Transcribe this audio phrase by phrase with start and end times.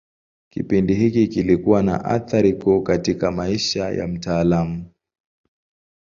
[0.49, 4.85] Kipindi hiki kilikuwa na athira kuu katika maisha ya mtaalamu.